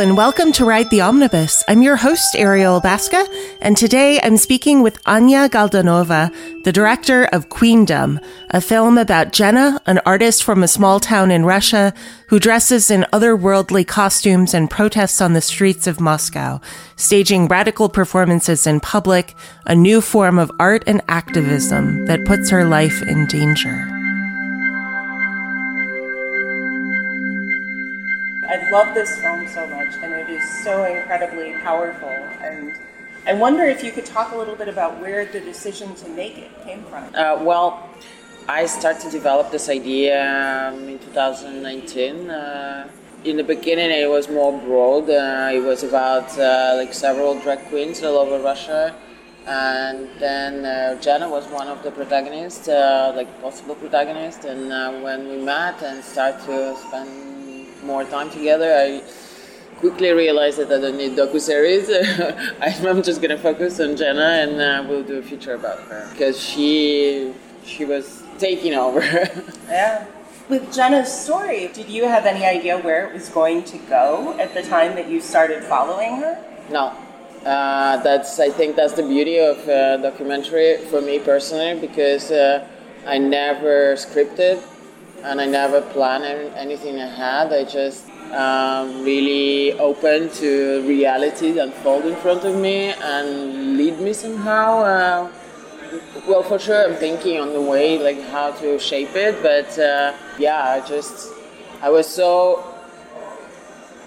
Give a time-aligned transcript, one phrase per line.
[0.00, 1.62] and welcome to Ride the Omnibus.
[1.68, 3.26] I'm your host, Ariel Basca,
[3.60, 6.32] and today I'm speaking with Agniia Galdanova,
[6.64, 8.18] the director of Queendom,
[8.48, 11.92] a film about Gena, an artist from a small town in Russia
[12.28, 16.62] who dresses in otherworldly costumes and protests on the streets of Moscow,
[16.96, 19.34] staging radical performances in public,
[19.66, 23.99] a new form of art and activism that puts her life in danger.
[28.70, 32.08] Love this film so much, and it is so incredibly powerful.
[32.08, 32.72] And
[33.26, 36.38] I wonder if you could talk a little bit about where the decision to make
[36.38, 37.04] it came from.
[37.14, 37.88] Uh, well,
[38.48, 42.30] I started to develop this idea um, in 2019.
[42.30, 42.88] Uh,
[43.24, 45.10] in the beginning, it was more broad.
[45.10, 48.94] Uh, it was about uh, like several drag queens all over Russia
[49.46, 54.44] and then uh, Gena was one of the protagonists, uh, like possible protagonists.
[54.44, 57.29] And uh, when we met and started to spend
[57.82, 59.02] more time together, I
[59.78, 61.90] quickly realized that I don't need docu series.
[62.60, 66.40] I'm just gonna focus on Gena, and uh, we'll do a feature about her because
[66.40, 67.32] she
[67.64, 69.00] she was taking over.
[69.68, 70.06] yeah.
[70.48, 74.52] With Gena's story, did you have any idea where it was going to go at
[74.52, 76.44] the time that you started following her?
[76.70, 76.92] No.
[77.44, 82.66] Uh, that's I think that's the beauty of uh, documentary for me personally because uh,
[83.06, 84.60] I never scripted
[85.22, 86.24] and I never planned
[86.56, 87.52] anything ahead.
[87.52, 94.12] I just um, really open to reality unfold in front of me and lead me
[94.12, 94.80] somehow.
[94.80, 95.32] Uh,
[96.28, 100.14] well, for sure, I'm thinking on the way like how to shape it, but uh,
[100.38, 101.32] yeah, I just
[101.82, 102.64] I was so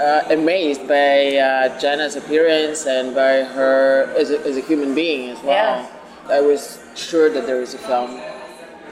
[0.00, 5.30] uh, amazed by uh, Gena's appearance and by her as a, as a human being
[5.30, 5.80] as well.
[5.80, 5.92] Yeah.
[6.28, 8.20] I was sure that there is a film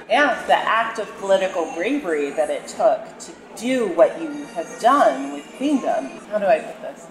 [0.09, 5.33] yeah, the act of political bravery that it took to do what you have done
[5.33, 6.09] with Queendom.
[6.29, 7.07] How do I put this?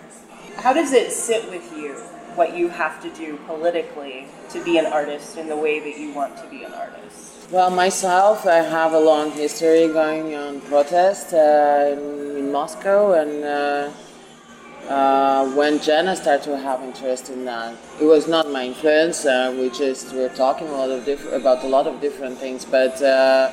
[0.58, 1.94] How does it sit with you,
[2.36, 6.14] what you have to do politically to be an artist in the way that you
[6.14, 7.50] want to be an artist?
[7.52, 13.44] Well, myself, I have a long history going on protest uh, in, in, Moscow and
[13.44, 13.92] uh,
[14.90, 19.26] uh, when Gena started to have interest in that, it was not my influence.
[19.26, 22.66] Uh, we just were talking a lot of diff- about a lot of different things,
[22.66, 23.52] but uh,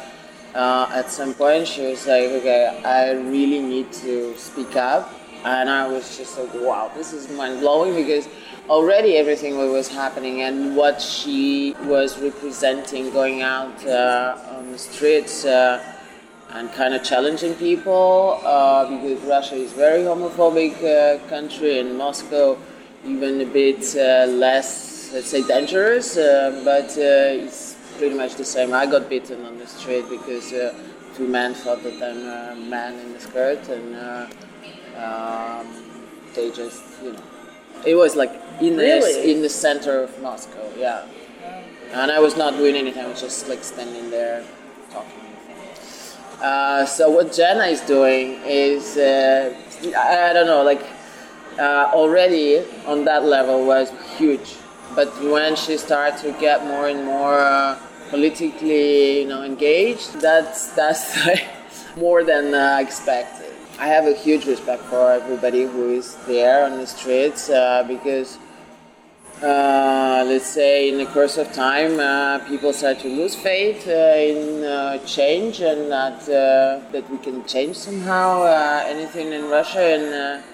[0.54, 5.12] uh, at some point she was like, "Okay, I really need to speak up,"
[5.44, 8.26] and I was just like, "Wow, this is mind blowing," because
[8.68, 15.44] already everything was happening and what she was representing, going out uh, on the streets
[15.44, 15.80] uh,
[16.52, 22.58] and kind of challenging people uh, because Russia is very homophobic uh, country and Moscow
[23.04, 28.44] even a bit uh, less, let's say, dangerous, uh, but uh, it's pretty much the
[28.44, 28.74] same.
[28.74, 30.74] I got beaten on the street because uh,
[31.14, 33.94] two men thought that I'm a man in the skirt and
[34.96, 35.66] um,
[36.34, 37.22] they just, you know,
[37.86, 39.12] it was like in really?
[39.14, 41.06] the in the center of Moscow, yeah.
[41.92, 43.04] And I was not doing anything.
[43.04, 44.44] I was just like standing there
[44.90, 45.29] talking.
[46.40, 49.54] Uh, so what Gena is doing is, uh,
[49.96, 50.82] I, I, don't know, like
[51.58, 54.56] uh, already on that level was huge.
[54.94, 60.68] But when she started to get more and more uh, politically, you know, engaged, that's
[60.72, 61.16] that's
[61.96, 63.52] more than uh, expected.
[63.78, 67.48] I have a huge respect for everybody who is there on the streets
[67.86, 68.38] because
[69.42, 73.90] uh, let's say in the course of time, uh, people start to lose faith uh,
[73.90, 79.80] in uh, change and that uh, that we can change somehow uh, anything in Russia.
[79.80, 80.44] And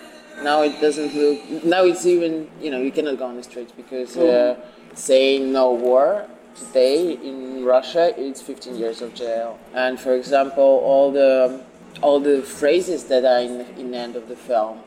[0.44, 1.64] now it doesn't look.
[1.64, 4.56] Now it's even you know you cannot go on the streets because mm.
[4.94, 9.58] saying no war today in Russia it's 15 years of jail.
[9.75, 11.60] And for example, all the
[12.02, 14.80] all the phrases that are in, in the end of the film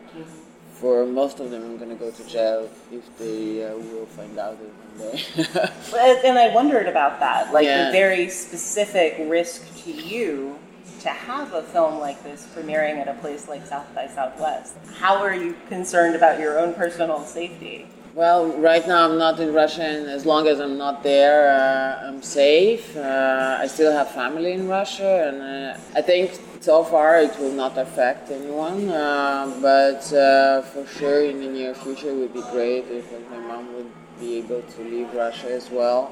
[0.79, 4.37] for most of them, I'm going to go to jail if they uh, will find
[4.39, 6.27] out it one day.
[6.27, 7.85] and I wondered about that, like yeah.
[7.85, 10.57] the very specific risk to you
[11.01, 14.75] to have a film like this premiering at a place like South by Southwest.
[14.97, 17.87] How are you concerned about your own personal safety?
[18.15, 22.07] Well, right now I'm not in Russia, and as long as I'm not there, uh,
[22.07, 22.97] I'm safe.
[22.97, 27.53] Uh, I still have family in Russia, and uh, I think so far it will
[27.53, 28.89] not affect anyone.
[28.89, 33.29] Uh, but uh, for sure, in the near future, it would be great if like,
[33.29, 36.11] my mom would be able to leave Russia as well,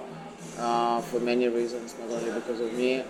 [0.58, 3.04] uh, for many reasons, not only because of me.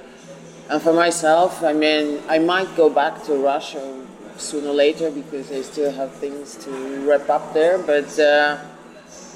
[0.70, 4.06] And for myself, I mean, I might go back to Russia
[4.38, 6.72] sooner or later because I still have things to
[7.08, 8.20] wrap up there, but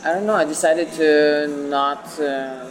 [0.04, 0.34] I don't know.
[0.34, 2.68] I decided to not uh,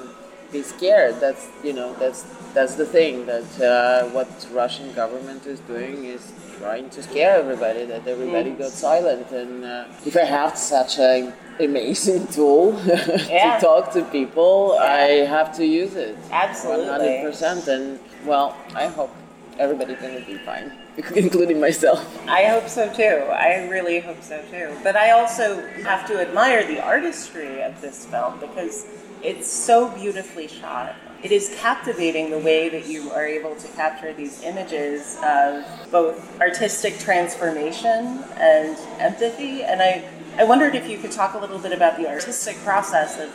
[0.50, 1.21] be scared.
[1.21, 2.25] That's you know that's
[2.55, 7.85] that's the thing that uh, what Russian government is doing is trying to scare everybody
[7.87, 13.58] that everybody got silent and uh, if I have such an amazing tool Yeah.
[13.58, 17.08] to talk to people I have to use it Absolutely.
[17.08, 19.14] 100% and well I hope
[19.58, 20.73] everybody's gonna be fine
[21.17, 23.17] including myself I hope so too.
[23.49, 24.69] I really hope so too.
[24.82, 25.47] But I also
[25.85, 28.87] have to admire the artistry of this film because
[29.23, 30.94] it's so beautifully shot.
[31.23, 36.41] It is captivating the way that you are able to capture these images of both
[36.41, 39.63] artistic transformation and empathy.
[39.63, 40.03] And I,
[40.39, 43.29] I wondered if you could talk a little bit about the artistic process of,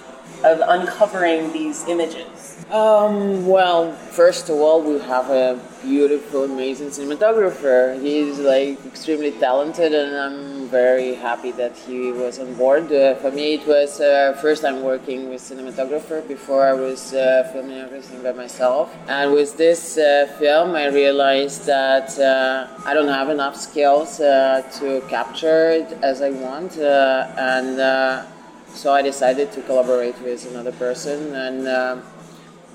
[0.44, 2.66] of uncovering these images.
[2.72, 8.02] Um, well, first of all, we have a beautiful, amazing cinematographer.
[8.02, 12.92] He's like extremely talented, and I'm very happy that he was on board.
[12.92, 16.28] Uh, for me, it was uh, first time working with cinematographer.
[16.28, 21.66] Before I was uh, filming everything by myself, and with this uh, film, I realized
[21.66, 28.26] that uh, I don't have enough skills uh, to capture it as I want, and
[28.68, 32.04] so I decided to collaborate with another person and.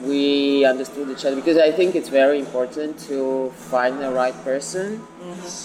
[0.03, 5.03] We understood each other because I think it's very important to find the right person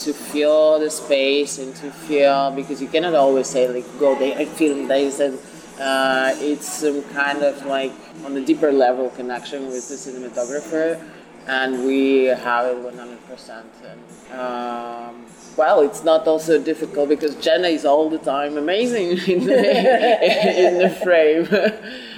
[0.01, 4.37] to feel the space and to feel because you cannot always say like go there
[4.37, 5.39] and feel this and
[5.79, 7.93] uh, it's some kind of like
[8.25, 11.01] on a deeper level connection with the cinematographer
[11.47, 17.85] and we have it 100% and um, well it's not also difficult because Gena is
[17.85, 21.47] all the time amazing in the, in the frame.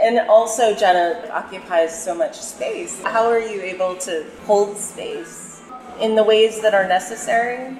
[0.00, 3.02] And also, Gena occupies so much space.
[3.02, 5.60] How are you able to hold space
[6.00, 7.76] in the ways that are necessary?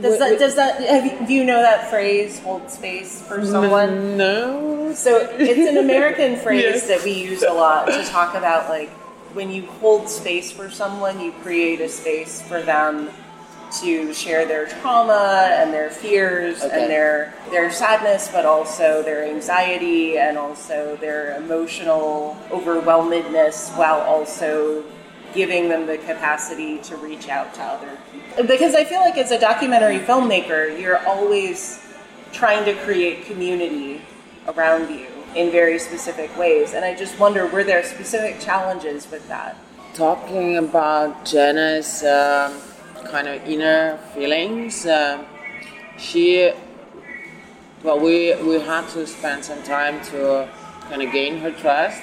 [0.00, 4.16] Does that, does that, have you, do you know that phrase, hold space for someone?
[4.16, 6.88] no So it's an American phrase Yes.
[6.88, 8.88] that we use a lot to talk about like
[9.34, 13.10] when you hold space for someone, you create a space for them
[13.80, 16.82] to share their trauma and their fears Okay.
[16.82, 24.84] and their their sadness, but also their anxiety and also their emotional overwhelmedness, while also
[25.34, 28.44] giving them the capacity to reach out to other people.
[28.44, 31.80] Because I feel like as a documentary filmmaker, you're always
[32.32, 34.02] trying to create community
[34.48, 36.74] around you in very specific ways.
[36.74, 39.56] And I just wonder were there specific challenges with that?
[39.94, 42.58] talking about Gena's um,
[43.10, 45.26] kind of inner feelings, um
[45.98, 46.52] she,
[47.82, 50.48] well, we we had to spend some time to
[50.88, 52.02] kind of gain her trust.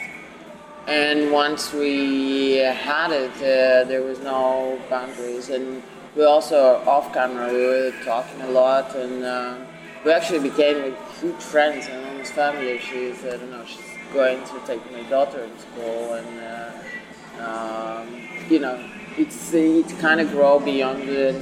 [0.87, 5.49] And once we had it, uh, there was no boundaries.
[5.49, 5.83] And
[6.15, 9.57] we also off camera, we were talking a lot, and uh,
[10.03, 12.79] we actually became like huge friends and almost family.
[12.79, 18.07] She's, I don't know, she's going to take my daughter to school, and uh, um,
[18.49, 18.83] you know,
[19.19, 21.33] it's it kind of grow beyond the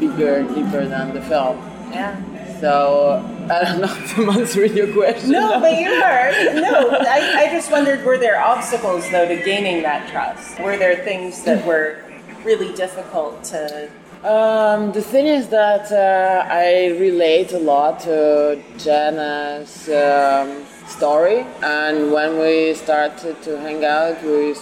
[0.00, 1.58] bigger, deeper than the film.
[1.92, 2.16] Yeah.
[2.60, 5.30] So I don't know if I'm answering your question.
[5.30, 6.30] No, but you are.
[6.54, 10.60] No, I, I just wondered were there obstacles though to gaining that trust?
[10.60, 12.04] Were there things that were
[12.44, 13.90] really difficult to
[14.22, 22.12] Um, the thing is that uh, I relate a lot to Gena's um, story, and
[22.12, 24.54] when we started to hang out, we,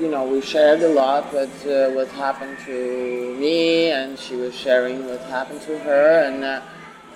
[0.00, 4.54] you know, we shared a lot what uh, what happened to me, and she was
[4.54, 6.62] sharing what happened to her, and uh,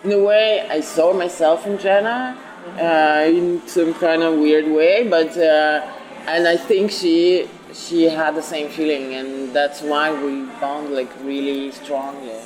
[0.05, 2.37] in a way, I saw myself in Gena
[2.79, 5.81] uh, in some kind of weird way, but uh,
[6.27, 11.11] and I think she she had the same feeling, and that's why we bond like
[11.23, 12.41] really strongly.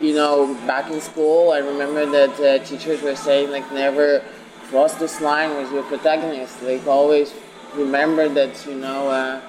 [0.00, 4.24] You know, back in school, I remember that uh, teachers were saying like never
[4.70, 6.62] cross this line with your protagonist.
[6.62, 7.32] Like always
[7.74, 9.40] remember that you know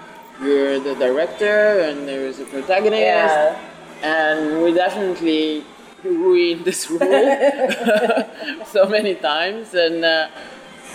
[0.41, 3.59] you're the director and there is a protagonist, Yeah.
[4.03, 5.63] and we definitely
[6.03, 6.99] ruined this rule
[8.65, 10.05] so many times and.
[10.05, 10.27] Uh,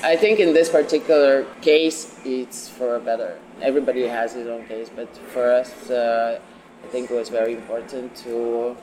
[0.02, 3.38] I think in this particular case, it's for a better.
[3.62, 6.38] Everybody has his own case, but for us, uh,
[6.84, 8.76] I think it was very important to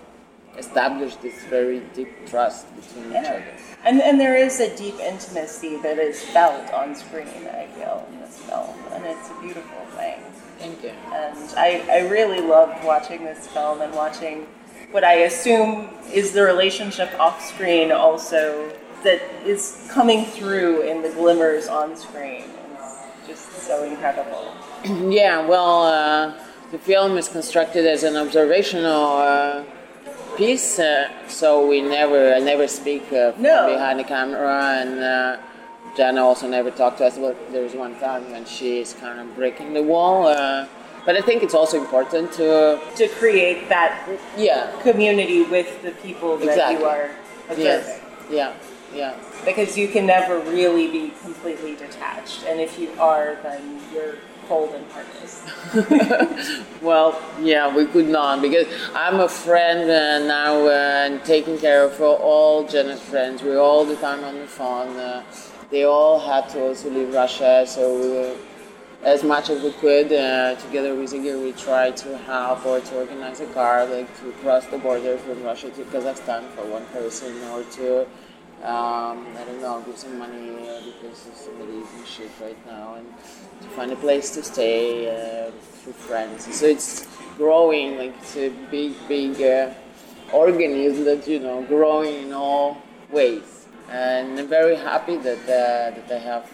[0.58, 3.46] establish this very deep trust between each other.
[3.86, 8.20] And, and there is a deep intimacy that is felt on screen, I feel, in
[8.22, 8.74] this film.
[8.94, 10.20] And it's a beautiful thing.
[10.62, 10.89] Thank you.
[11.12, 14.46] And I, I really loved watching this film and watching
[14.91, 18.72] what I assume is the relationship off screen also
[19.03, 22.44] that is coming through in the glimmers on screen.
[23.27, 24.53] It's just so incredible.
[25.12, 26.34] Yeah, well, uh,
[26.72, 29.63] the film is constructed as an observational uh,
[30.38, 33.74] piece, uh, so we never, I never speak uh, No.
[33.74, 35.03] behind the camera, and
[35.93, 39.36] uh, Gena also never talked to us, but there's one time when she's kind of
[39.36, 40.27] breaking the wall.
[40.27, 40.67] Uh,
[41.05, 44.07] but I think it's also important to to create that
[44.38, 46.79] yeah community with the people that exactly.
[46.79, 47.10] you are
[47.50, 47.63] observing.
[47.63, 48.01] Yes.
[48.29, 48.53] Yeah,
[48.93, 49.17] yeah.
[49.43, 54.15] Because you can never really be completely detached, and if you are, then you're
[54.48, 55.43] cold and heartless.
[56.81, 61.83] well, yeah, we could not because I'm a friend uh, now uh, and taking care
[61.83, 63.41] of all Gena's friends.
[63.41, 64.98] We're all the time on the phone.
[64.98, 65.24] Uh,
[65.72, 68.34] they all had to also leave Russia, so.
[68.36, 68.38] We,
[69.04, 70.12] as much as we could.
[70.13, 74.32] Uh, together with Igor, we tried to help or to organize a car, like to
[74.44, 78.01] cross the border from Russia to Kazakhstan for one person, or to
[78.63, 82.94] um, I don't know, give some money uh, because somebody is in shit right now,
[82.96, 83.08] and
[83.62, 86.54] to find a place to stay uh, for friends.
[86.56, 89.74] So it's growing, like it's a big, big uh,
[90.32, 92.78] organism that you know growing in all
[93.10, 93.61] ways,
[93.91, 96.50] and I'm very happy that uh, that I have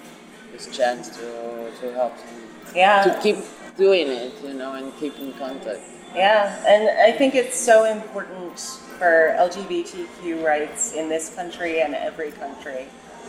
[0.52, 2.14] this chance to to help
[2.76, 3.04] yeah.
[3.04, 3.38] to keep
[3.78, 5.82] doing it, you know, and keep in contact.
[6.16, 8.60] Yeah, and I think it's so important
[8.98, 12.88] for LGBTQ rights in this country and every country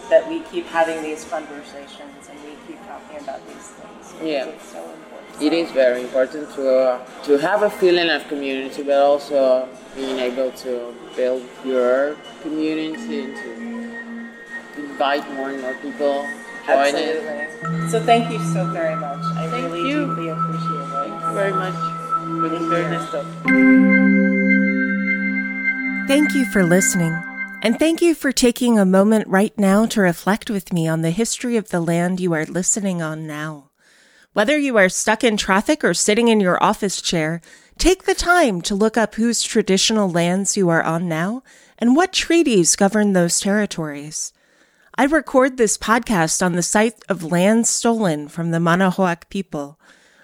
[0.09, 4.15] that we keep having these conversations and we keep talking about these things.
[4.23, 5.43] Yeah, it's so important.
[5.43, 10.19] It is very important to uh, to have a feeling of community, but also being
[10.19, 13.68] able to build your community and to
[14.99, 16.27] invite more and more people
[16.67, 17.89] Absolutely.
[17.89, 19.23] So thank you so very much.
[19.37, 20.09] I thank really you.
[20.09, 20.89] deeply appreciate it.
[20.89, 21.75] Thank you very much
[22.41, 23.27] for this very nice stuff.
[26.09, 27.17] Thank you for listening.
[27.63, 31.13] And thank you for taking a moment right now to reflect with me on the
[31.13, 33.71] history of the land you are listening on now.
[34.33, 37.41] Whether you are stuck in traffic or sitting in your office chair,
[37.79, 41.45] take the time to look up whose traditional lands you are on now
[41.79, 44.33] and what treaties govern those territories.
[45.01, 49.79] I record this podcast on the site of land stolen from the Manahoac people.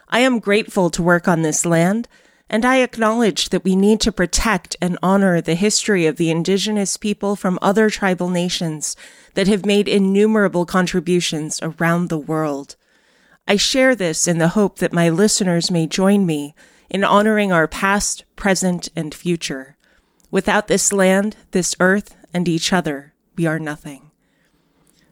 [0.09, 2.09] I am grateful to work on this land,
[2.51, 6.97] and I acknowledge that we need to protect and honor the history of the indigenous
[6.97, 8.97] people from other tribal nations
[9.35, 12.75] that have made innumerable contributions around the world.
[13.47, 16.53] I share this in the hope that my listeners may join me
[16.91, 19.77] in honoring our past, present, and future.
[20.33, 24.04] Without this land, this earth, and each other, we are nothing.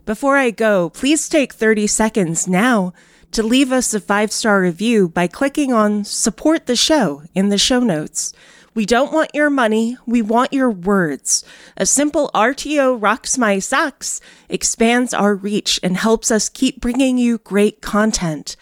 [0.05, 2.93] Before I go, please take 30 seconds now
[3.31, 7.59] to leave us a five star review by clicking on support the show in the
[7.59, 8.33] show notes.
[8.75, 9.97] We don't want your money.
[10.05, 11.45] We want your words.
[11.77, 17.39] A simple RTO rocks my socks expands our reach and helps us keep bringing you
[17.39, 18.57] great content.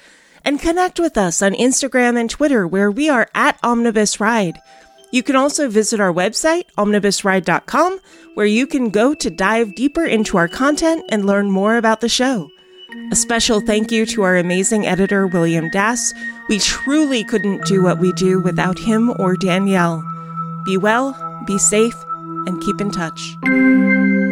[0.45, 4.61] And connect with us on Instagram and Twitter where we are at Omnibus Ride.
[5.11, 8.01] You can also visit our website, omnibusride.com,
[8.35, 12.09] where you can go to dive deeper into our content and learn more about the
[12.09, 12.51] show.
[13.13, 16.13] A special thank you to our amazing editor, William Dass.
[16.49, 20.05] We truly couldn't do what we do without him or Danielle.
[20.65, 21.95] Be well, be safe,
[22.47, 24.30] and keep in touch.